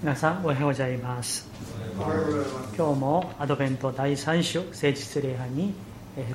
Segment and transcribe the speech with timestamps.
[0.00, 1.48] 皆さんおはようございます。
[2.76, 5.74] 今日もアドベント第3週誠実礼拝に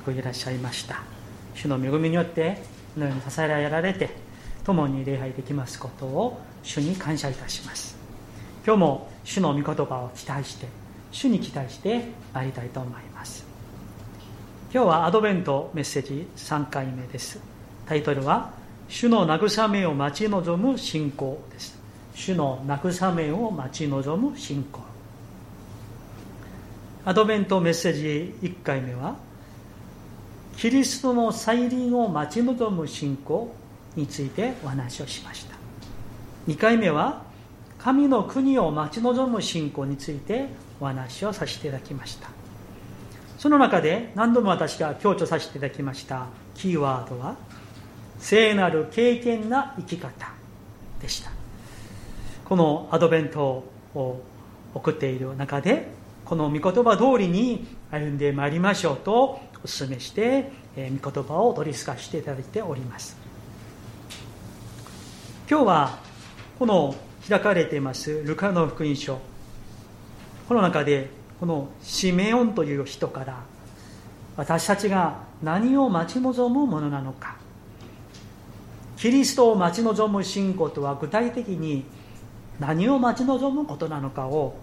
[0.04, 1.02] ごいらっしゃいました。
[1.54, 2.58] 主の恵みによって
[2.92, 4.10] このように支えられて
[4.64, 7.96] 共に礼拝できますことを主に感謝いたします。
[8.66, 10.66] 今日も主の御言葉を期待して
[11.10, 13.46] 主に期待してまいりたいと思います。
[14.74, 17.40] 今日はアドベントメッセージ3回目です。
[17.86, 18.50] タイトルは
[18.90, 21.83] 「主の慰めを待ち望む信仰」です。
[22.14, 24.80] 主の慰めを待ち望む信仰。
[27.04, 29.16] アドベントメッセージ1回目は
[30.56, 33.52] キリストの再臨を待ち望む信仰
[33.96, 35.56] についてお話をしました。
[36.48, 37.24] 2回目は
[37.78, 40.46] 神の国を待ち望む信仰について
[40.80, 42.28] お話をさせていただきました。
[43.38, 47.36] その中で何度も私が強調させていただきましたキーワードは
[48.18, 50.32] 聖なる経験な生き方
[51.02, 51.33] でした。
[52.44, 54.20] このアドベントを
[54.74, 55.88] 送っている中で
[56.24, 63.16] この御言葉通りに歩んでまいりましょうとお勧めして、え御言葉を取り透かしていただいております。
[65.48, 65.98] 今日は
[66.58, 66.94] この
[67.28, 69.18] 開かれていますルカの福音書。
[70.48, 71.10] この中で
[71.40, 73.42] このシメオンという人から
[74.36, 77.36] 私たちが何を待ち望むものなのか。
[78.96, 81.84] キリストを待ち望む信仰とは具体的に
[82.60, 84.54] 何を待ち望むことなのかを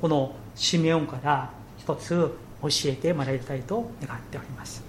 [0.00, 2.30] このシメオンから一つ
[2.62, 4.82] 教えてもらいたいと願っております。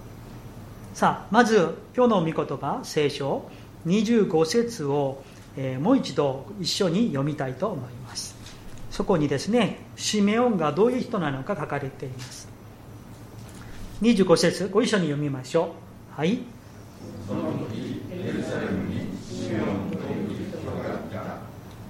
[0.94, 3.50] さあまず今日の御言葉聖書
[3.88, 5.24] 25節を、
[5.58, 8.36] えー、もう一度一緒に読みたいと思います。
[8.92, 12.48] そこにですねシメオンがどういう人なのか書かれています。
[14.02, 15.74] 25節ご一緒に読みましょ
[16.16, 16.20] う。
[16.20, 16.40] はい。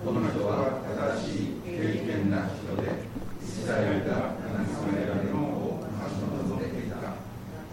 [0.03, 3.07] この人は正しい経験な人で
[3.41, 6.97] イスラエルが慰められるのを待ち望んでいた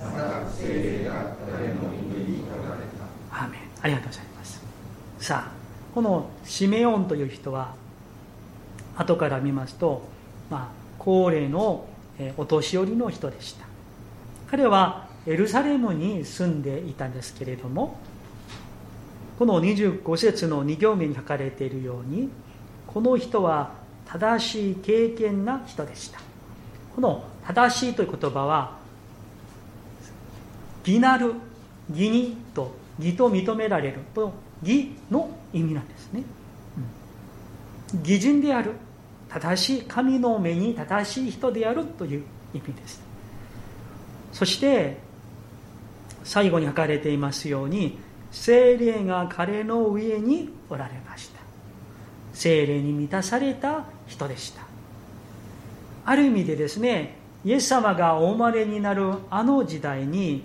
[0.05, 3.37] また聖霊が彼の上におられた。
[3.37, 4.63] アーメンありがとうございます
[5.19, 5.53] さあ
[5.93, 7.75] このシメオンという人は
[8.97, 10.03] 後から見ますと、
[10.51, 11.87] まあ、高齢の
[12.37, 13.65] お年寄りの人でした。
[14.51, 17.97] 彼はエルサレムに住んでいたんですけれども
[19.41, 22.29] この25節の2行目に書かれているように
[22.87, 23.73] この人は
[24.05, 26.21] 正しい経験な人でした。
[26.95, 28.77] この正しいという言葉は
[30.85, 31.33] 義なる
[31.89, 36.23] 義にと義と認められると義の意味なんですね、
[37.95, 38.73] うん、義人である
[39.31, 43.01] 正しい神の目に正しい人であるという意味です。
[44.35, 44.99] そして
[46.25, 51.41] 最後に書かれていますように精霊が彼の上におられました。
[52.33, 54.63] 精霊に満たされた人でした。
[56.05, 60.45] ある意味でですねイエス様がお生まれになるあの時代に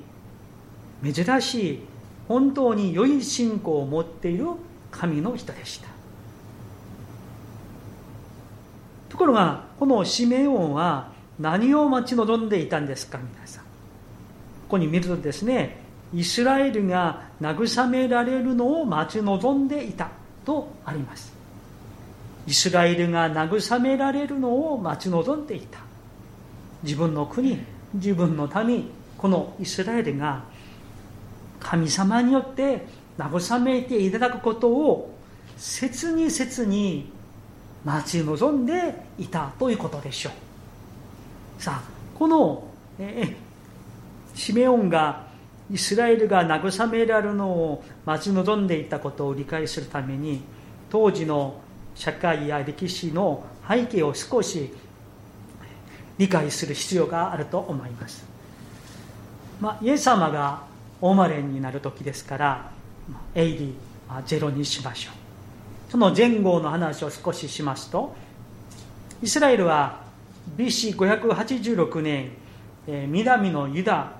[1.03, 1.79] 珍しい
[2.27, 4.47] 本当に良い信仰を持っている
[4.91, 5.87] 神の人でした。
[9.09, 13.63] ところがこのシメオンは何を待ち望んでいたんですか皆さん。
[13.63, 13.69] こ
[14.69, 15.84] こに見るとですね
[16.15, 20.09] イスラエルが慰められるのを待ち望んでいた
[20.45, 21.33] とあります。
[22.47, 25.79] イスラエルが慰められるのを待ち望んでいた。
[26.83, 27.59] 自分の国
[27.93, 30.43] 自分の民このイスラエルが
[31.59, 32.85] 神様によって
[33.17, 35.13] 慰めていただくことを
[35.57, 37.11] 切に切に
[37.83, 41.61] 待ち望んでいたということでしょう。
[41.61, 42.63] さあこの、
[42.99, 43.35] え
[44.33, 45.24] シメオンが
[45.71, 50.41] イスラエルが慰められるのを待ち望んでいたことを理解するために
[50.89, 51.59] 当時の
[51.95, 54.71] 社会や歴史の背景を少し
[56.17, 58.25] 理解する必要があると思います、
[59.59, 60.63] まあ、イエス様が
[61.01, 62.71] お生まれになる時ですから
[63.33, 65.91] AD0 にしましょう。
[65.91, 68.15] その前後の話を少ししますと
[69.21, 70.01] イスラエルは
[70.57, 72.31] BC586 年
[72.87, 74.13] 南のユダ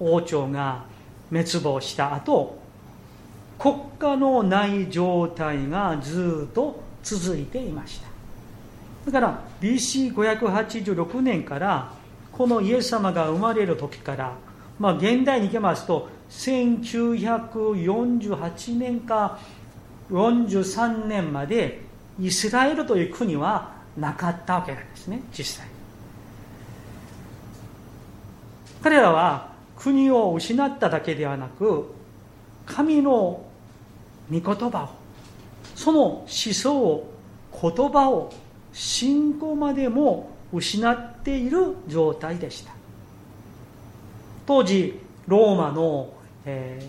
[0.00, 0.84] 王朝が
[1.30, 2.58] 滅亡した後
[3.58, 8.08] 国家のない状態がずっと続いていました。
[9.10, 11.92] だから BC586 年から
[12.30, 14.36] このイエス様が生まれる時から、
[14.78, 19.40] まあ、現代に行きますと1948年か
[20.10, 21.80] 43年まで
[22.20, 25.66] イスラエルという国はなかったわけなんですね実際。
[28.82, 31.94] 彼らは国を失っただけではなく
[32.66, 33.44] 神の
[34.30, 34.88] 御言葉を
[35.74, 37.14] その思想を
[37.52, 38.32] 言葉を
[38.72, 42.72] 信仰までも失っている状態でした。
[44.46, 46.12] 当時ローマの、
[46.44, 46.80] え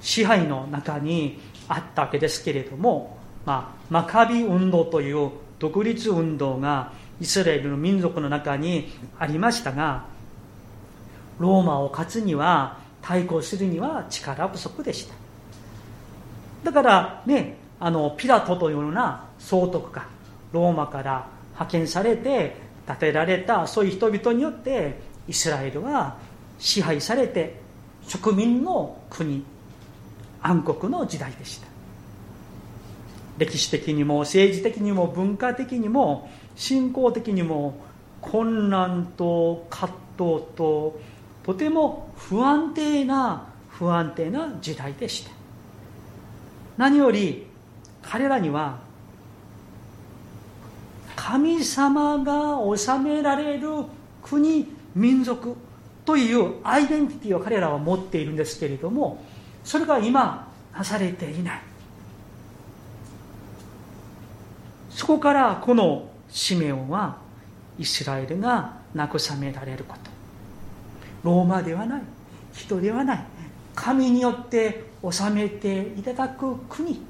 [0.00, 10.11] ー、支配の中にあったわけですけれども、まあ、マカビ運動という独立運動がイスラエルの民族の中にありましたが
[11.42, 15.14] ローマを勝つには対抗するには力不足でした。
[16.62, 20.06] だからねあのピラトというような総督が
[20.52, 22.54] ローマから派遣されて
[22.86, 26.16] 建てられたそういう人々によってイスラエルは
[26.60, 27.60] 支配されて
[28.06, 29.42] 植民の国
[30.42, 31.66] 暗黒の時代でした。
[33.38, 37.74] 歴史的にも政治的にも文化的にも信仰的にも
[38.20, 41.00] 困難と葛藤と
[41.44, 45.30] とても不安定な不安定な時代でした。
[46.76, 47.46] 何より
[48.02, 48.78] 彼らには
[51.16, 53.68] 神様が治められる
[54.22, 55.56] 国民族
[56.04, 59.22] というアイデンティティを彼らは持っているんですけれども
[59.64, 61.60] それが今なされていない。
[64.90, 67.16] そこからこのシメオンは
[67.78, 70.11] イスラエルが慰められること。
[71.22, 72.02] ローマではない
[72.52, 73.24] 人ではない
[73.74, 77.00] 神によって治めていただく国。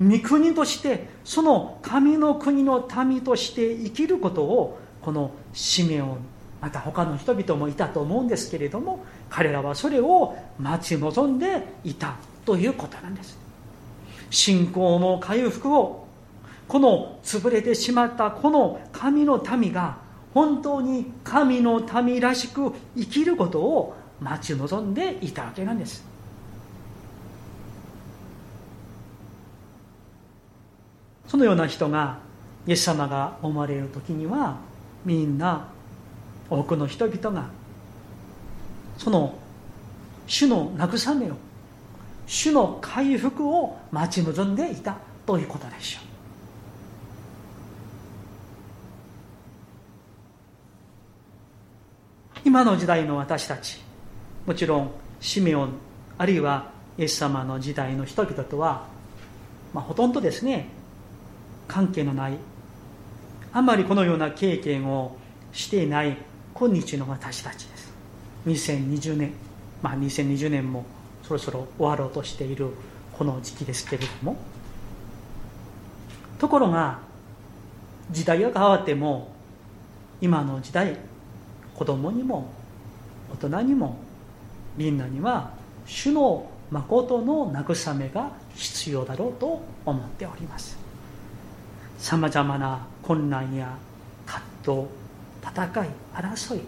[0.00, 6.18] 御国としてその神の国の民として生きることをこのシメオン
[6.60, 13.38] また他の人々もいたと思うんですけれども彼らはそれを待ち望んでいたということなんです。
[14.30, 16.06] 信仰の回復を
[16.68, 19.98] この潰れてしまったこの神の民が
[20.38, 26.04] 本当に神の民らしく生きることを待ち望んでいたわけなんです。
[31.26, 32.18] そのような人が
[32.68, 34.58] イエス様が生まれる時には
[35.04, 35.66] みんな
[36.48, 37.48] 多くの人々が
[38.96, 39.36] その
[40.28, 41.34] 主の慰めを
[42.28, 46.07] 主の回復を待ち望んでいたということでしょう。
[52.44, 53.80] 今の時代の私たち
[54.46, 54.90] もちろん
[55.20, 55.74] シメオン
[56.16, 58.86] あるいはイエス様の時代の人々とは、
[59.72, 60.68] まあ、ほとんどですね
[61.66, 62.38] 関係のない
[63.52, 65.16] あんまりこのような経験を
[65.52, 66.16] していない
[66.54, 67.92] 今日の私たちです。
[68.46, 69.32] 2020年
[69.80, 70.84] まあ2020年も
[71.22, 72.70] そろそろ終わろうとしている
[73.16, 74.36] この時期ですけれども。
[76.38, 77.00] ところが
[78.10, 79.32] 時代が変わっても
[80.20, 80.96] 今の時代
[81.78, 82.50] 子供にも
[83.32, 83.96] 大人にも
[84.76, 85.52] みんなには
[85.86, 90.76] 主の誠の慰めが必要だろうと思っております。
[91.98, 93.76] さまざまな困難や
[94.26, 94.88] 葛藤
[95.40, 96.60] 戦い争い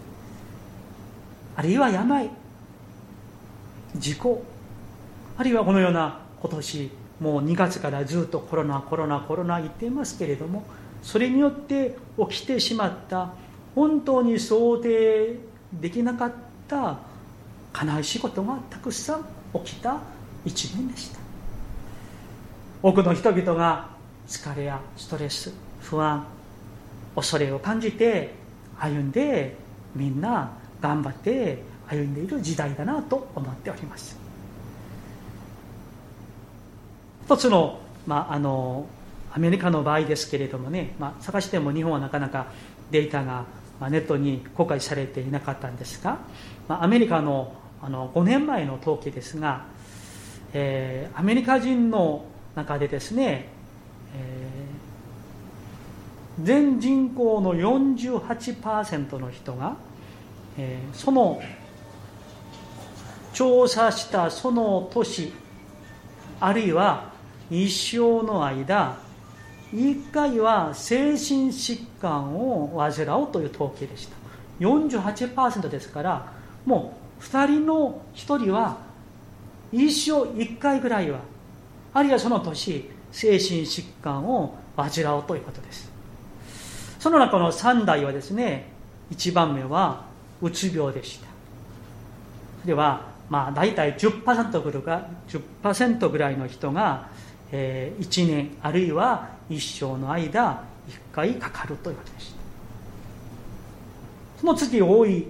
[1.57, 2.31] あるいは病
[3.97, 4.45] 事故
[5.37, 10.65] あるいはこのような今年もう2月からずっとコロナコロナコロナ言っていますけれども
[11.03, 11.97] それによって
[12.29, 13.35] 起きてしまった
[13.75, 15.37] 本当に想定
[15.73, 16.33] できなかっ
[16.69, 16.99] た
[17.75, 19.25] 悲しいことがたくさん
[19.65, 19.99] 起きた
[20.45, 21.21] 一年でした。
[22.83, 23.91] 多くの人々が
[24.27, 26.27] 疲れやストレス不安
[27.15, 28.35] 恐れを感じて
[28.79, 29.57] 歩んで
[29.95, 30.51] みんな
[30.81, 34.17] 頑張って歩んでいる時代だなと思っております。
[37.27, 38.87] 一つの,、まあ、あの
[39.33, 42.47] アメリカの場合ですけれどもね、まあ、探しても日本はなかなか
[42.91, 43.45] データが
[43.81, 46.19] まあ、ネットに公開されていなかったんですが、
[46.69, 49.65] まあ、アメリカのあの5年前の統計ですが、
[50.53, 53.49] えー、アメリカ人の中でですね、
[54.15, 59.77] えー、全人口の48%の人が、
[60.59, 61.41] えー、その
[63.33, 65.33] 調査したその年
[66.39, 67.15] あるいは
[67.51, 68.99] 一生の間
[69.75, 74.17] 1回は精神疾患を患うという統計でした。
[74.61, 76.33] 48%ですから
[76.67, 78.79] もう2人の1人は
[79.73, 81.21] 一生1回ぐらいは
[81.95, 85.91] あるいはその年精神疾患を患うということです。
[86.99, 88.73] その中の3代はですね
[89.11, 90.05] 1番目は
[90.43, 91.27] うつ病でした。
[92.65, 97.09] ではまあ大体10%ぐらい ,10 ぐらいの人が、
[97.53, 102.41] えー、1年あるいは一生の間一回かかるというわけでした。
[104.41, 105.27] その次多い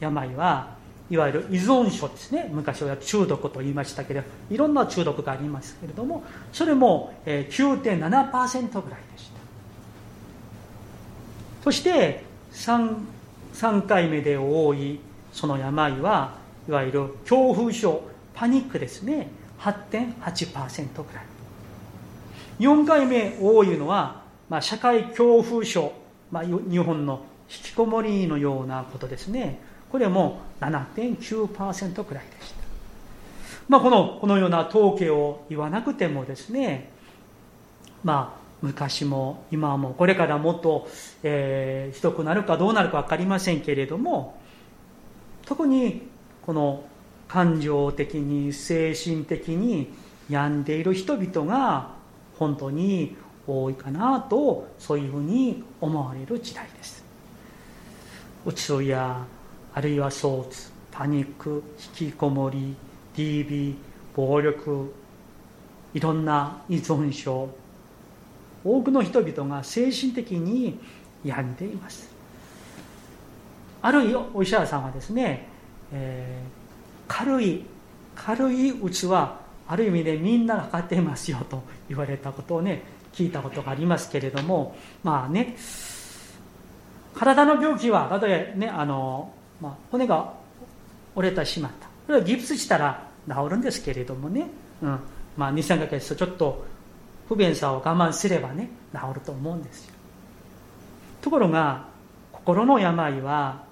[0.00, 0.74] 病は
[1.10, 2.48] いわゆる依存症ですね。
[2.52, 6.22] 昔は中毒と言いましたけどいろんな中毒がありますけれども
[6.52, 9.40] それも9.7%ぐらいでした。
[11.64, 12.96] そして 3,
[13.54, 15.00] 3回目で多い
[15.32, 16.34] その病は
[16.68, 18.02] いわゆる恐怖症
[18.34, 19.28] パニックですね。
[19.60, 21.24] 8.8%ぐらい。
[22.60, 25.92] 4回目多いのは、まあ、社会恐怖症、
[26.30, 32.60] まあ、日本の引きこもりのようなことですねこれも7.9%くらいでした。
[33.68, 36.90] まあ、この、このような統計を言わなくてもですね、
[38.04, 40.88] まあ、昔も今もこれからもっと、
[41.22, 44.38] えー、ひどくなるかどうなるか分かりませんけれども
[45.46, 46.02] 特に
[46.42, 46.84] この
[47.26, 49.90] 感情的に精神的に
[50.28, 51.94] 病んでいる人々が
[52.40, 53.16] 本当に
[53.46, 57.04] 多いかなとそういうふうに思われる時代です。
[58.46, 59.22] うつや
[59.74, 61.62] あるいは躁うつパニック
[62.00, 62.74] 引きこもり
[63.14, 63.74] DB
[64.16, 64.94] 暴力
[65.92, 67.50] いろんな依存症
[68.64, 70.78] 多くの人々が精神的に
[71.22, 72.08] 病んでいます。
[73.82, 75.46] あるお医者さんはですね、
[75.92, 77.64] えー、軽い
[78.14, 79.39] 軽いうつは
[79.70, 85.56] ある意味でみんながかかってますよと言われたことをね聞いたことがありますけれどもまあね
[87.14, 90.32] 体の病気はたとえねあのまあ、骨が
[91.14, 91.86] 折れてしまった。
[91.86, 94.46] これはギプスしたら治るんですけれどもね、
[94.82, 94.98] うん。
[95.36, 96.64] まあ、23ヶ月とちょっと
[97.28, 99.94] 不便さを我慢すればね治ると思うんですよ。
[101.20, 101.84] ところが
[102.32, 103.62] 心の病は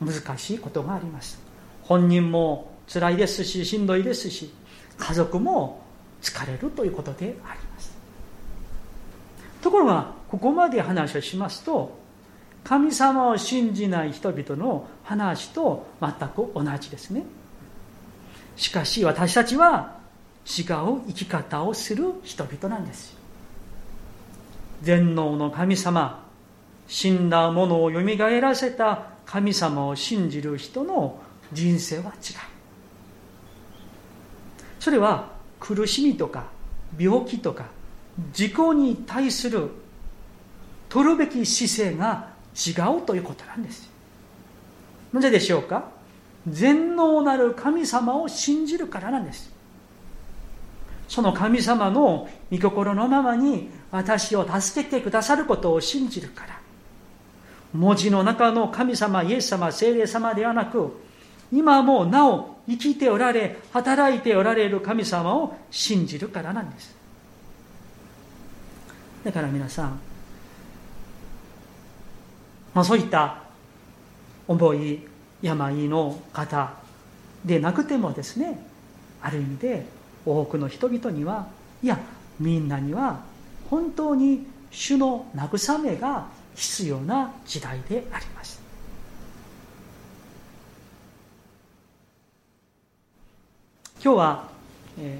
[0.00, 1.40] 難しいことがあります。
[1.82, 4.52] 本人も辛いですししんどいですし
[4.98, 5.82] 家族も
[6.22, 7.96] 疲れるということであります
[9.62, 11.98] ところがここまで話をしますと
[12.64, 17.22] 神様を信じない人々の話と全く同じですね。
[18.56, 19.98] しかし私たちは
[20.44, 23.16] 違う生き方をする人々なんです。
[24.82, 26.24] 全能の神様
[26.88, 31.20] 死んだものをよみがえらせた神様を信じる人の
[31.52, 32.55] 人生は違う。
[34.86, 36.44] それは苦しみとか
[36.96, 37.64] 病気とか
[38.32, 39.68] 事故に対する
[40.88, 43.90] 取るべき姿勢が違うということなんです。
[45.12, 45.90] なぜでしょうか？
[46.48, 49.52] 全能なる神様を信じるからなんです。
[51.08, 56.60] その神様の御心のままに私を助けてくださることを信じるから。
[57.74, 61.02] 文字の中の神様イエス様聖霊様ではなく
[61.52, 66.96] 今もなお生きておられ働いておられる神様を信じるからなんです。
[69.24, 69.98] だから皆さん
[72.76, 73.38] まあ、そういった
[74.46, 75.00] 重い
[75.40, 76.74] 病の方
[77.42, 78.58] でなくてもですね
[79.22, 79.86] ある意味で
[80.26, 81.48] 多くの人々には
[81.82, 81.98] いや
[82.38, 83.20] みんなには
[83.70, 88.55] 本当に主の慰めが必要な時代であります。
[94.06, 94.48] 今日は、
[95.00, 95.18] え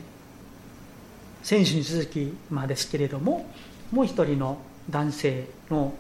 [1.43, 3.45] ー、先週に続きまですけれども
[3.91, 5.93] もう一人の男性の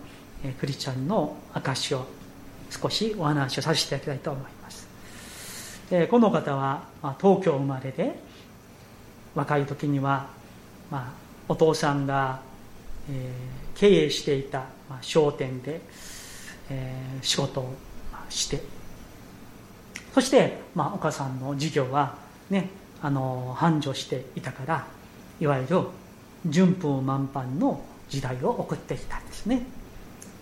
[0.45, 2.07] えクリスチャンの証を
[2.71, 4.87] 少しお話をさせていただきたいと思います。
[5.90, 8.21] えこの方はま東京生まれで
[9.35, 10.28] 若い時には、
[10.88, 11.12] まあ、
[11.49, 12.38] お父さんが、
[13.11, 15.81] えー、経営していた、まあ、商店で、
[16.71, 17.75] えー、仕事を
[18.28, 18.62] して。
[20.14, 22.71] そして、まあ、お母さんの事業はね
[23.03, 24.87] あの繁盛していたから
[25.41, 25.83] いわゆる
[26.47, 29.62] 順風満帆の時代を送ってきたんですね。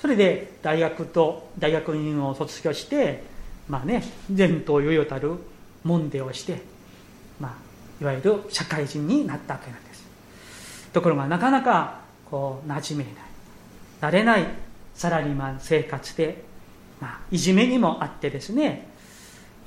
[0.00, 3.22] それで大学と大学院を卒業して
[3.68, 4.04] まあね
[4.36, 5.32] 前途悠々たる
[5.82, 6.62] 門出をして、
[7.40, 10.04] まあ、いわゆる社会人になったわけなんです。
[10.92, 13.24] ところがなかなかこう馴染めない。
[14.00, 14.46] 慣れない
[14.94, 16.44] サラリーマン生活で、
[17.00, 18.88] まあ、いじめにもあってですね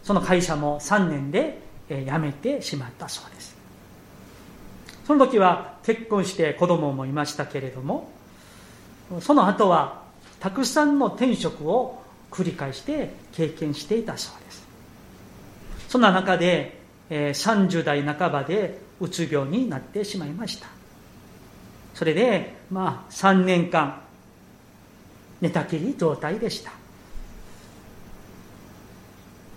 [0.04, 3.56] その会社も3年で辞めてしまったそうです。
[5.06, 8.12] その時は結婚して子供もいましたけれども
[9.22, 10.04] その後は
[10.40, 14.68] たくさんの転職を繰り返して経験していたそうです。
[15.88, 16.78] そんな中で、
[17.10, 20.68] 30代半ばでうつ病になってしまいました。
[21.96, 24.02] それでまあ3年間
[25.40, 26.72] 寝たきり状態でした。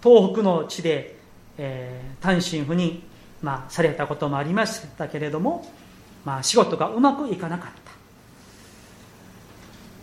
[0.02, 1.18] 東北の地で、
[1.62, 3.02] えー、単身赴任、
[3.42, 5.70] まあ、されたこともありましたけれども、
[6.24, 7.90] まあ、仕事がうまくいかなかった。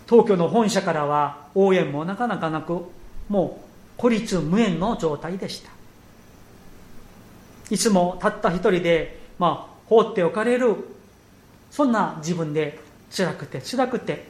[0.07, 2.85] 東京の本社からは応援もなかなかなく
[3.27, 5.71] もう孤立無縁の状態でした。
[7.71, 10.75] いつもたった一人で、まあ、放っておかれる
[11.71, 14.27] そんな自分で辛くて辛くて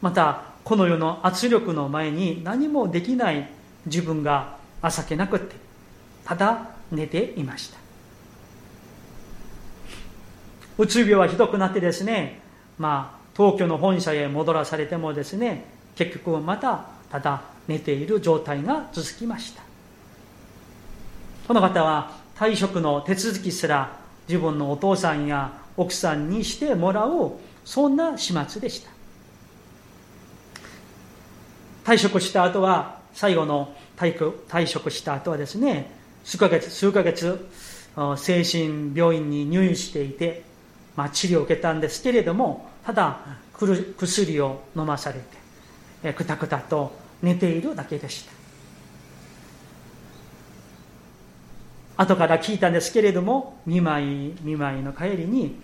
[0.00, 3.48] またこの世の圧力の前に何もできない
[3.86, 5.63] 自分が情けなくって
[6.24, 7.78] ただ寝ていました。
[10.76, 12.40] うつ病はひどくなってですね
[12.78, 19.62] まあ東京の本社へ戻らされてもですね結局またただ寝ている状態が続きました。
[21.46, 27.32] この方は退職の手続きすら自分のお父さんや奥さんにしてもらう
[27.64, 28.90] そんな始末でした。
[31.84, 35.93] 退職した後は最後の退職した後はですね
[36.24, 37.46] 数ヶ月数ヶ月
[38.16, 40.42] 精神病院に入院していて、
[40.96, 43.20] まあ、治療を受けたんですけれどもただ
[43.52, 45.20] 薬を飲まされ
[46.02, 48.32] てくたくたと寝ているだけでした。
[51.96, 55.60] 後から聞いたんですけれども見舞い見舞いの帰りに、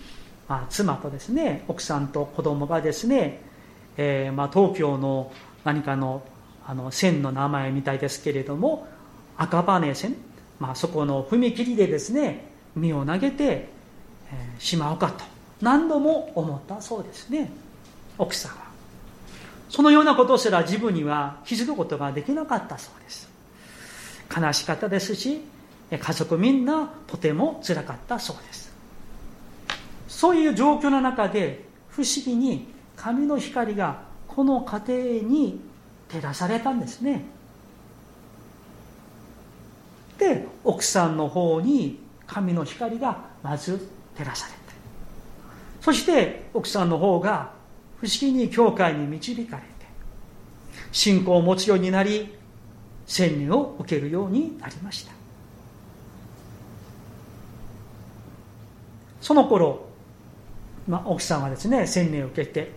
[0.49, 3.40] まあ、妻とですね奥さんと子供がですね、
[3.97, 5.33] えー、まあ、東京の
[5.64, 6.23] 何かの
[6.67, 8.87] あの線の名前みたいですけれども
[9.37, 10.14] 赤羽線、
[10.61, 12.45] まあ、そこの踏切でですね
[12.76, 13.69] 身を投げて、
[14.61, 15.25] しまうかと
[15.61, 17.50] 何度も思ったそうですね。
[18.17, 18.71] 奥さんは。
[19.69, 23.29] そのようなことすら自分には気づくことができなかったそうです。
[24.35, 25.40] 悲しかったですし
[25.90, 28.73] 家族みんなとてもつらかったそうです。
[30.09, 35.61] そういう状況の中で不思議に神の光がこの家庭に
[36.09, 37.25] 照らされたんですね。
[40.21, 44.61] で奥さんの方に神の光がまず照らされた
[45.81, 47.53] そして奥さんの方が
[47.97, 49.69] 不思議に教会に導かれて
[50.93, 52.35] 信仰を持つようになり
[53.07, 55.12] 洗礼を受けるようになりました。
[59.21, 59.87] その頃、
[60.87, 62.73] まあ、奥さんはですね洗礼を受けて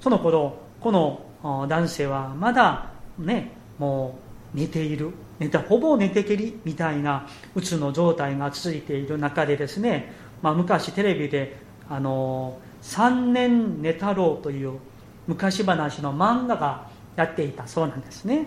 [0.00, 4.18] その頃この男性はまだねも
[4.54, 5.12] う寝ている。
[5.38, 11.56] 寝たほぼ寝てけりみたいなうつの状態が続いている中でですね、まあ、昔テレビで
[11.88, 14.78] あの三年寝太郎という
[15.26, 18.46] 昔話の漫画がやっていたそうなんですね、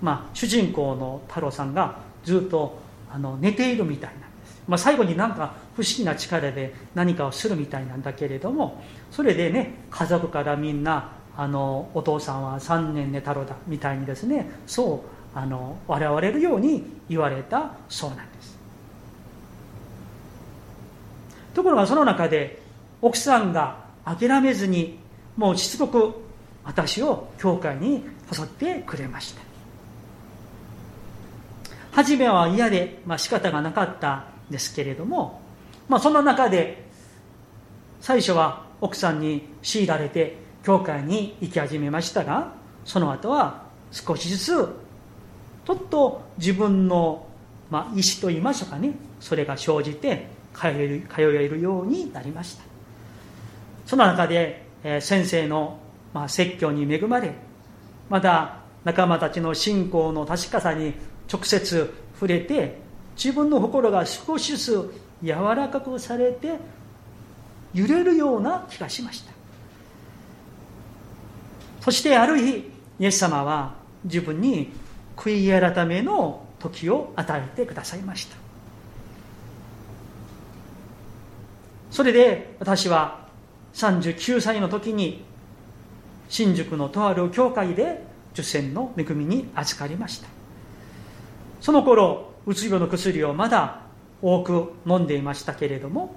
[0.00, 2.78] まあ、主人公の太郎さんがずっと
[3.10, 18.58] あの寝ているみたいなんです、まあ、最後になんか不思議な力で何かをするみたいなんだけれどもそれでね家族からみんなあのお父さんは3年寝太郎だみたいにですねそうあの笑われるように言われたそうなんです。
[21.54, 22.62] ところがその中で
[23.00, 24.98] 奥さんが諦めずに
[25.36, 26.14] もうしつこく
[26.64, 29.42] 私を教会に誘ってくれました。
[31.92, 35.42] 初めは嫌で、まあ、仕方がなかったんですけれども
[35.92, 36.82] まあ、その中で
[38.00, 42.52] 最初は奥さんに強いられて教会に行き始めましたが
[42.84, 44.68] その後は少しずつ
[45.64, 47.26] ちょっと自分の、
[47.70, 48.92] まあ、意思と言いましょうかね。
[49.20, 52.64] それが生じて通える通えるようになりました。
[53.86, 55.78] その中で、えー、先生の、
[56.12, 57.32] まあ、説教に恵まれ
[58.08, 60.94] また仲間たちの信仰の確かさに
[61.32, 62.78] 直接触れて
[63.16, 66.56] 自分の心が少しずつ柔らかくされて
[67.72, 69.32] 揺れるような気がしました。
[71.80, 74.70] そしてある日イエス様は自分に
[75.16, 78.36] 悔い改めの時を与えてくださいました。
[81.90, 83.26] それで私は
[83.74, 85.24] 39歳の時に
[86.28, 90.28] 新宿のとある教会で受洗の恵みに預かりました。
[91.60, 93.82] その頃うつ病の薬をまだ
[94.20, 96.14] 多く飲んでいましたけれども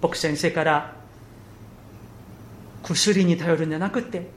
[0.00, 0.96] 僕先生から
[2.82, 4.28] 薬に頼るんじゃなくて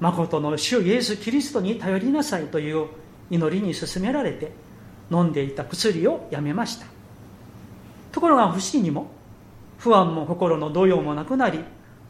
[0.00, 2.86] 誠の主イエス・キリストに頼りなさいという
[3.30, 4.52] 祈りに勧められて
[5.10, 6.86] 飲んでいた薬をやめました。
[8.12, 9.10] ところが不思議にも
[9.78, 11.60] 不安も心の動揺もなくなり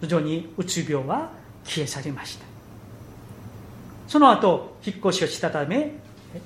[0.01, 1.31] 徐々にうつ病は
[1.65, 2.47] 消え去りました。
[4.07, 5.93] その後引っ越しをしたため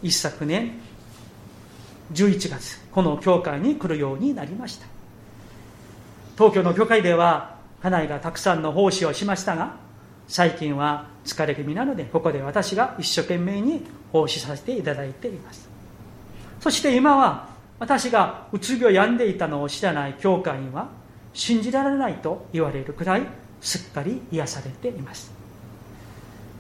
[0.03, 0.73] 一昨年
[2.13, 4.87] 11月この教会に来るようになりました。
[6.37, 9.77] 東京の教会では家内がたくさんの奉仕をしましたが
[10.29, 13.83] 最近は疲れ気味なのでここで私が一生懸命に
[14.13, 15.69] 奉仕させていただいています。
[16.61, 20.89] そして今は私がうつ病を病んでいたのを知らない教会員は
[21.33, 23.23] 信じられないと言われるくらい
[23.61, 25.33] すっかり癒されています。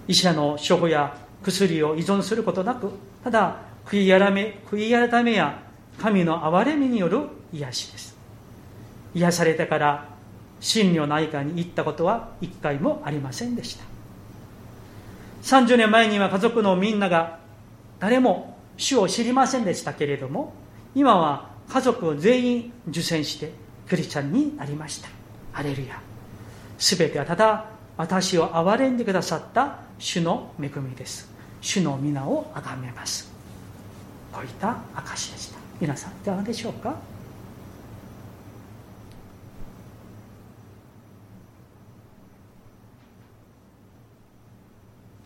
[0.09, 2.90] 医者の処方や薬を依存することなく
[3.22, 5.62] ただ悔い改め悔い改めや
[6.01, 8.16] 神の憐れみによる癒しです。
[9.14, 10.12] 癒されてから
[10.62, 13.85] 真理内科に行ったことは一回もありませんでした。
[15.42, 17.40] 30年前には家族のみんなが
[17.98, 20.55] 誰も主を知りませんでしたけれども
[20.94, 23.53] 今は家族を全員受洗して
[23.88, 25.09] クリスチャンになりました。
[25.53, 26.01] アレルヤ。
[26.79, 31.29] 全てはただ私を憐れんでくださった主の恵みです。
[31.61, 33.33] 主の皆を崇めます。
[34.33, 35.59] こういった証でした。
[35.81, 37.12] 皆さんいかがでしょうか？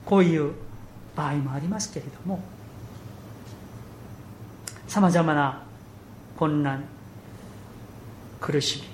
[0.06, 0.52] こういう
[1.16, 2.40] 場合もありますけれども
[4.86, 5.62] さまざまな
[6.38, 6.84] 混乱
[8.40, 8.84] 苦し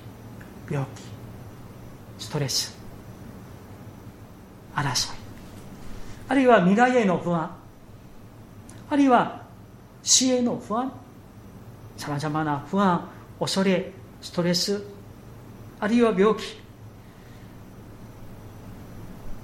[0.69, 2.77] み病気ストレス
[4.75, 5.17] 争い
[6.29, 7.55] あるいは未来への不安
[8.89, 9.43] あるいは
[10.03, 10.91] 死への不安
[11.99, 13.07] さまざまな不安
[13.39, 14.83] 恐れストレス
[15.79, 16.59] あるいは病気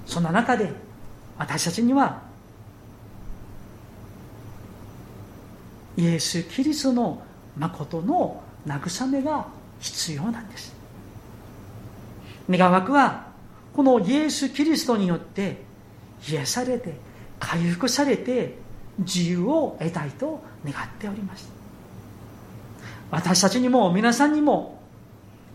[0.07, 0.88] そんな中で
[1.39, 2.21] 私たちには
[5.97, 7.21] イエス・キリストの
[7.57, 9.47] 誠の慰めが
[9.79, 10.75] 必要なんです。
[12.49, 13.27] 願わくは
[13.73, 15.63] このイエス・キリストによって
[16.27, 16.95] 癒されて
[17.39, 18.57] 回復されて
[18.99, 21.49] 自由を得たいと願っております。
[23.11, 24.81] 私たちにも皆さんにも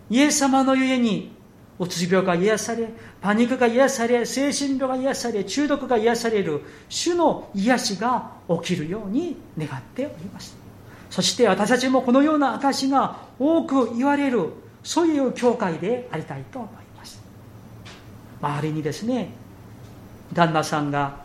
[0.09, 1.31] イエス様のゆえに
[1.77, 2.87] うつ病が癒され
[3.21, 8.31] パニックが癒され精神病が癒され中毒が癒される主の癒しが
[8.63, 10.55] 起きるように願っております。
[11.09, 14.49] そして私たちもこのような証が多く言われる
[14.83, 17.21] そういう教会でありたいと思います。
[18.41, 19.29] 周りにですね
[20.33, 21.23] 旦那さんが、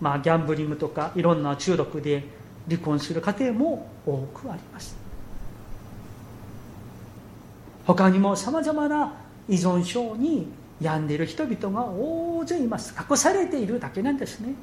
[0.00, 2.24] まあ、ギャンブリングとかいろんな中毒で
[2.68, 4.96] 離婚する家庭も多くあります。
[7.86, 9.14] 他にもさまざまな
[9.50, 10.46] 依存症に
[10.80, 12.94] 病んでいる人々が大勢います。
[12.98, 14.54] 隠されているだけなんですね。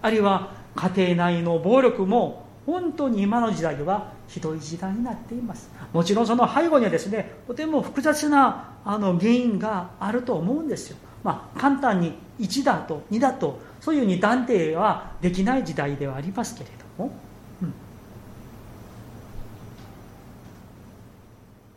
[0.00, 5.70] あるいは家庭内の暴力も本当に今の時代はひどい時代になっています。
[5.92, 10.96] もちろんその背後にはですねとても複雑なあの原因があると思うんですよ。
[11.22, 17.12] まあ簡単に1だと2だとそういうふうに断定はできない時代ではありますけれども。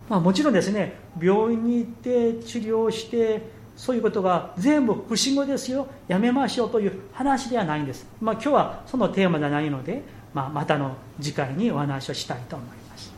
[0.09, 3.41] まあ、もちろんですね病院に行って治療して
[3.75, 13.11] そういうことが全部不思議ですよやめましょうという話ではないんです、まあ、今日はそのテーマじゃないので、まあ、またの次回にお話をしたいと思います。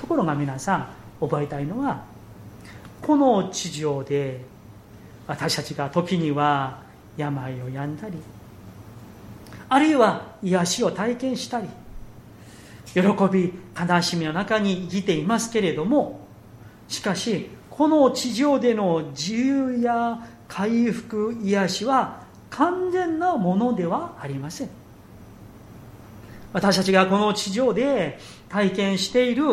[0.00, 0.88] ところが皆さん
[1.20, 2.04] 覚えたいのは
[3.02, 4.44] この地上で
[5.26, 6.82] 私たちが時には
[7.16, 8.18] 病を病んだり
[9.68, 11.68] あるいは癒しを体験したり
[12.94, 13.00] 喜
[13.30, 16.26] び悲しみの中に生きていますけれども
[16.88, 24.70] しかしこの地上での自由や回復癒しは完全なものではありません。
[26.52, 29.44] 私たちがこの地上で体験している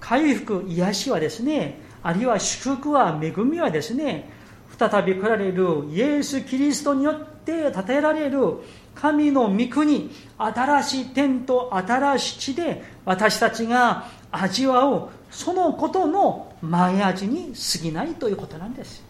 [0.00, 4.30] 回復癒しはですねあるいは祝福は恵みはですね
[4.78, 8.58] 再び来られるイエス・キリストによって建てられる
[9.00, 19.02] 神の御国新しい天と新しい地で私たちが味わうそのことの前味に過ぎないということなんです。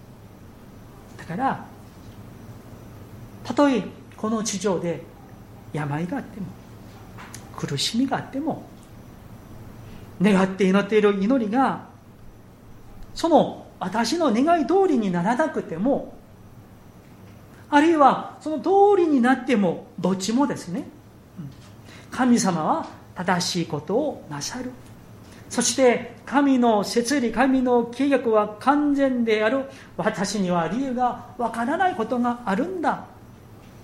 [1.16, 1.64] だから
[3.44, 3.82] たとえ
[4.16, 5.02] この地上で
[5.72, 6.46] 病があっても
[7.56, 8.68] 苦しみがあっても
[10.20, 11.86] 願って祈っている祈りが
[13.14, 16.14] その私の願い通りにならなくても
[17.70, 20.84] あるいはその通りになってもどっちもですね。
[22.10, 24.70] 神様は正しいことをなさる。
[25.50, 29.64] そして神の摂理神の計画は完全である。
[29.98, 33.04] 私には理由がわからないことがあるんだ。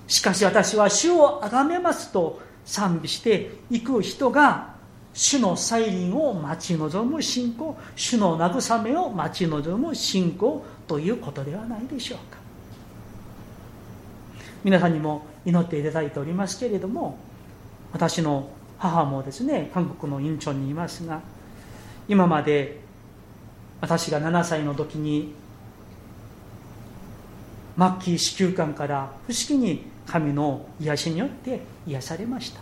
[0.07, 4.75] しかし私は主を崇めますと賛美していく人が
[5.13, 7.77] 主の再臨を待ち望む信仰。
[7.97, 12.44] 主の慰めを待ち望む信仰ということではないでしょうか。
[14.65, 17.19] 皆さんにも祈っていただいておりますけれども
[17.93, 18.49] 私の
[18.79, 21.21] 母もですね韓国のインチョンにいますが
[22.09, 22.81] 今まで
[23.81, 25.35] 私が7歳の時に
[27.77, 32.61] 末期子宮管から不思議に神の癒しによって癒されました。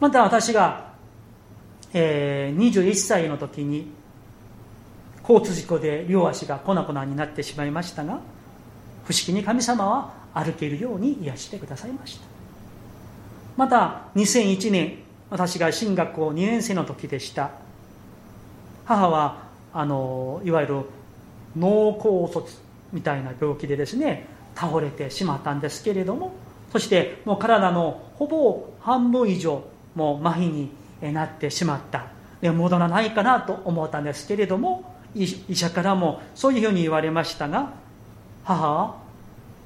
[0.00, 0.92] また私が、
[1.92, 3.90] えー、21歳の時に
[5.26, 8.20] 交通事故で両足が粉々になってしまいましたが
[9.04, 12.26] 不思議に神様は歩けるように癒してくださいました。
[13.56, 14.98] また2001年
[15.30, 17.50] 私が進学校2年生の時でした。
[18.84, 20.80] 母はあのいわゆる
[21.56, 22.42] 脳梗塞
[22.92, 26.32] みたいな病気でですね倒れてしまったんですけれども
[26.70, 30.70] そしてもう体のほぼ半分以上もう麻痺に
[31.14, 32.06] なってしまった。
[32.40, 37.72] で戻らないかなと思ったんですけれども医者からもそういうふうに言われましたが
[38.44, 39.03] 母は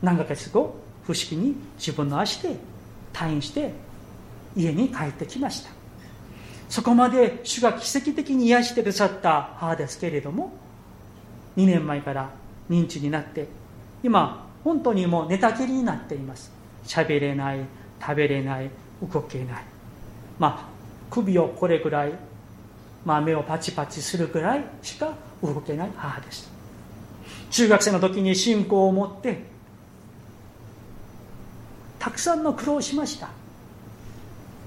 [0.03, 2.57] 何ヶ月後不思議に自分の足で
[3.13, 3.73] 退院して
[4.57, 5.71] 家に帰ってきました。
[6.69, 10.53] そこまで主が奇跡的に癒してくださった母ですけれども
[11.57, 12.31] 2年前から
[12.69, 13.49] 認知になって
[14.03, 16.53] 今本当にもう寝たきりになっています。
[16.85, 17.61] 喋れない
[18.01, 18.71] 食べれない
[19.03, 19.65] 動けない。
[20.39, 20.79] まあ
[21.11, 22.13] 首をこれぐらい、
[23.05, 26.51] まあ、目をパチパチするぐらいしか動けない母です
[27.51, 29.43] 中学生の時に信仰を持って
[31.99, 33.29] たくさんの苦労をしました。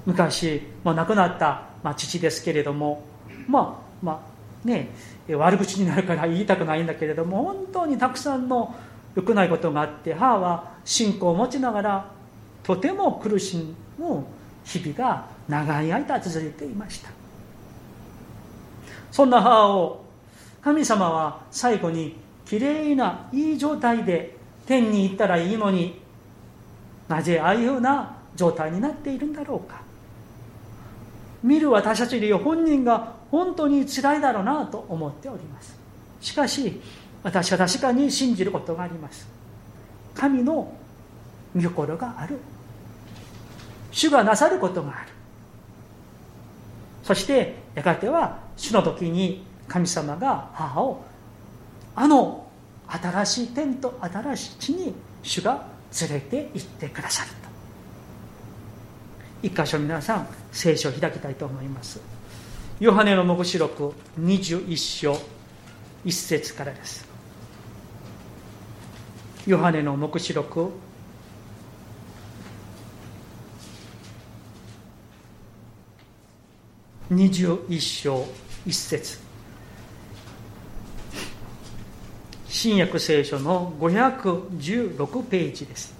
[0.05, 3.03] 昔、まあ、亡くなった、まあ、父ですけれども
[3.47, 4.21] まあま
[4.65, 4.89] あね
[5.29, 8.75] 悪口になるから言いたくないんだけれども本当にたくさんの
[9.15, 12.11] 良くないことがあって母は信仰を持ちながら
[12.63, 14.25] とても苦しむ
[14.63, 17.09] 日々が長い間続いていました。
[19.11, 20.05] そんな母を
[20.61, 22.15] 神様は最後に
[22.45, 25.99] きれいないい状態で天に行ったらいいのに
[27.11, 29.81] なぜああいうような状態になっているんだろうか。
[31.43, 35.77] 見る私たちより本人が本当につらいだろうなと思っております。
[36.21, 36.79] しかし
[37.21, 39.27] 私は確かに信じることがあります。
[40.15, 40.73] 神の
[41.53, 42.37] 御心がある。
[43.91, 45.09] 主がなさることがある。
[47.03, 51.03] そしてやがては主の時に神様が母を
[51.93, 52.47] あの
[52.87, 54.93] 新しい天と新しい地に
[55.23, 57.35] 主が連れて行ってくださると。
[59.43, 61.99] 一箇所皆さん聖書を開きたいと思います。
[62.79, 65.13] ヨハネの黙示録21章
[66.05, 67.07] 1節からです。
[69.47, 70.71] ヨハネの黙示録
[77.11, 78.25] 21章
[78.65, 79.30] 1節。
[82.61, 85.95] 新約聖書の516ページです。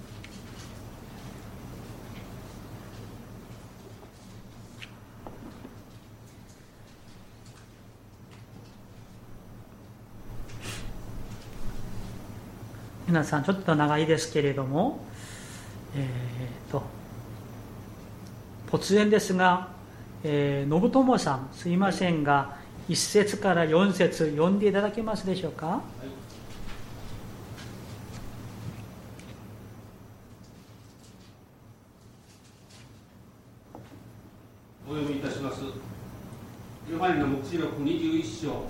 [13.08, 15.00] 皆さんちょっと長いですけれども
[15.96, 16.82] えっ、ー、と
[18.70, 19.72] 突然ですが
[20.24, 22.56] えー、信友さんすいませんが
[22.88, 25.80] 1節から4節読んでいただけますでしょうか、はい、
[34.92, 35.62] お読みいたします
[36.90, 38.66] ヨハネの目視録21章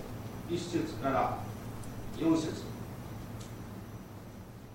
[0.51, 1.39] 1節から
[2.19, 2.65] 4節。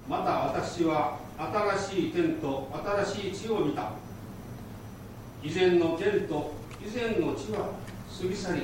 [0.10, 2.67] また私は新しい天と
[3.05, 3.91] 新しい地を見た。
[5.43, 7.69] 以前の天と以前の地は
[8.19, 8.62] 過ぎ去り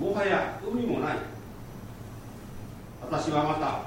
[0.00, 1.18] もはや海もない。
[3.00, 3.82] 私はまた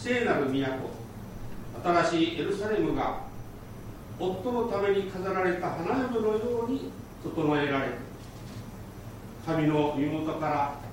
[0.00, 3.24] 聖なる都新しいエルサレムが
[4.20, 6.92] 夫のために飾られた花嫁のように
[7.24, 7.88] 整えられ
[9.44, 10.83] 神の身元から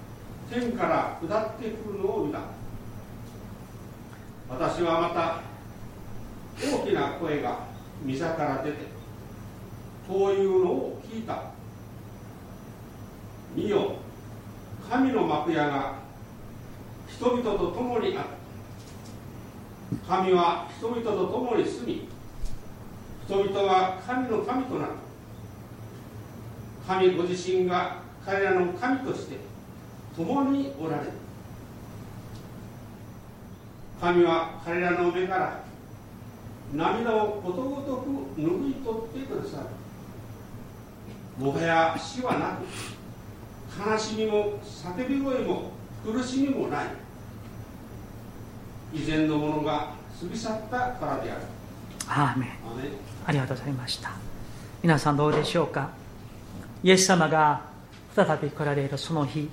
[0.51, 2.39] 天から下ってくるのを見た。
[4.49, 5.39] 私はまた
[6.59, 7.59] 大きな声が
[8.03, 8.79] 溝から出て
[10.05, 11.41] こういうのを聞いた。
[13.55, 13.95] 見よ。
[14.89, 15.95] 神の幕屋が
[17.07, 18.25] 人々と共にあっ
[20.05, 22.09] た神は人々と共に住み
[23.25, 24.91] 人々は神の神となる。
[26.85, 29.50] 神ご自身が彼らの神として
[30.15, 31.11] 共におられる。
[33.99, 35.63] 神は彼らの目から
[36.73, 39.63] 涙をことごとく拭い取ってくださ
[41.39, 41.43] る。
[41.43, 45.71] もはや死はなく悲しみも叫び声も
[46.03, 46.87] 苦しみもない。
[48.93, 51.41] 以前のものが過ぎ去ったからである。
[52.07, 52.49] アーメン。
[53.25, 54.11] ありがとうございました。
[54.83, 55.91] 皆さんどうでしょうか？
[56.83, 57.61] イエス様が
[58.15, 59.47] 再び来られるその日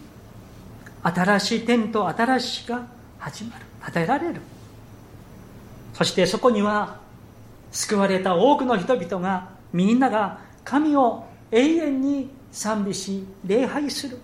[1.15, 2.87] 新しい天と新しいが
[3.19, 3.69] 始まる。
[3.83, 4.41] 与えられる。
[5.95, 7.01] そしてそこには
[7.73, 14.19] 救われた多くの人々がみんなが神を永遠に賛美し礼拝する。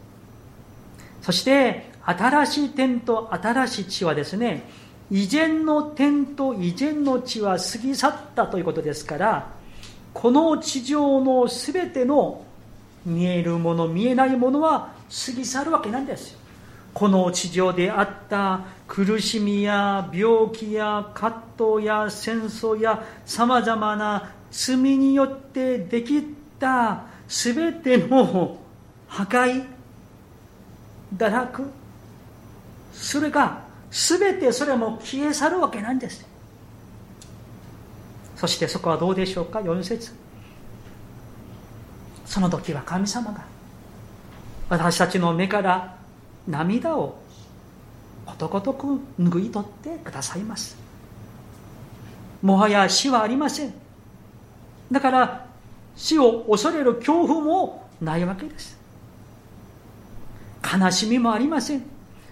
[1.23, 4.63] そして新しい天と新しい地はですね
[5.11, 9.51] 以前の天と以前の地は過ぎ去ったということですから
[10.13, 12.45] この地上の全ての
[13.07, 14.93] 見えるもの見えないものは
[15.27, 16.44] 過ぎ去るわけなんですよ。
[16.95, 26.23] この地上であった苦しみや病気や葛藤や戦争やさまざまな罪によってでき
[26.59, 28.59] た全ての
[29.09, 29.65] 破壊
[31.17, 31.65] 堕落
[32.93, 36.27] それが全てそれも消え去るわけなんです。
[38.37, 40.13] そしてそこはどうでしょうか？4節。
[42.25, 43.45] その時は神様が
[44.69, 45.94] 私たちの目から
[46.47, 47.19] 涙を
[48.27, 50.77] ことごとく拭い取ってくださいます。
[52.43, 53.75] もはや死はありません。
[54.91, 55.47] だから
[55.97, 58.79] 死を恐れる恐怖もないわけです。
[60.63, 61.83] 悲しみもありません。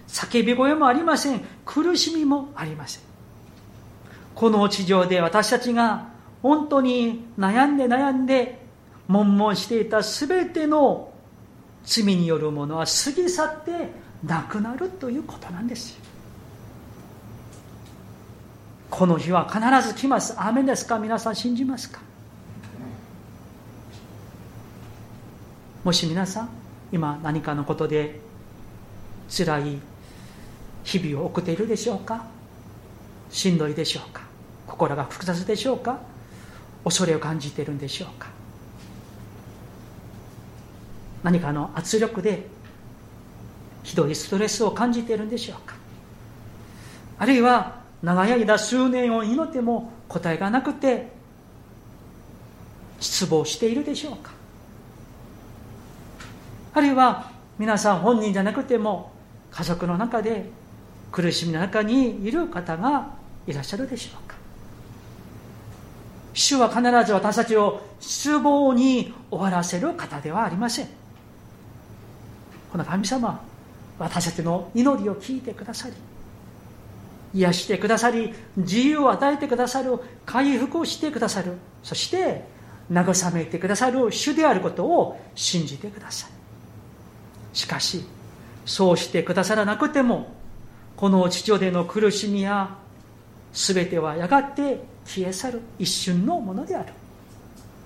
[0.07, 1.41] 叫び声もありません。
[1.65, 3.03] 苦しみもありません。
[4.35, 6.07] この地上で私たちが
[6.41, 8.59] 本当に悩んで悩んで
[9.07, 11.11] 悶々していた全ての
[11.83, 15.97] 罪によるものは過ぎ去ってなくなるということなんです。
[18.89, 20.33] この日は必ず来ます。
[20.37, 20.99] アーメンですか？
[20.99, 21.99] 皆さん信じますか？
[25.83, 26.49] もし皆さん
[26.91, 28.21] 今何かのことで
[29.29, 29.79] 辛い
[30.83, 32.25] 日々を送っているでしょうか？
[33.29, 34.21] しんどいでしょうか？
[34.67, 35.99] 心が複雑でしょうか？
[36.85, 38.27] 恐れを感じているんでしょうか？
[41.23, 42.47] 何かの圧力で
[43.83, 45.75] ひどいストレスを感じているんでしょうか？
[47.19, 51.11] あるいは長い間数年を祈っても答えがなくて
[52.99, 54.31] 失望しているでしょうか？
[56.73, 59.11] あるいは皆さん本人じゃなくても
[59.51, 60.49] 家族の中で
[61.11, 63.11] 苦しみの中にいる方が
[63.45, 64.35] いらっしゃるでしょうか？
[66.33, 70.87] 主は必ず私たちを失望に終わらせる方ではありません。
[72.71, 73.39] この神様
[74.03, 75.93] 私たちの祈りを聞いてくださり
[77.33, 82.43] 癒してくださり自由を与えてくださる回復をしてくださるそして
[82.91, 86.31] 慰めてくださる主であることを信じてください
[87.57, 88.03] しかし
[88.65, 90.33] そうしてくださらなくても
[90.97, 92.77] この地上での苦しみや
[93.53, 96.93] 全てはやがて消え去る一瞬のものである。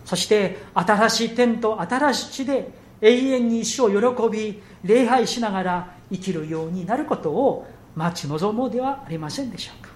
[0.06, 9.89] そして新しい天と新しい地で永遠に主を喜び礼拝しながら生きるようになることを待ち望もうではありませんでしょうか。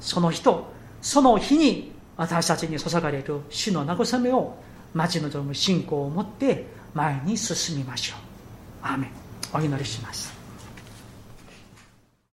[0.00, 0.72] その人
[1.02, 4.54] その日に私たちに注がれる主の慰めを
[4.92, 8.18] 待ち望む信仰を持って前に進みましょう。
[8.82, 9.10] アーメン。
[9.52, 10.29] お祈りします。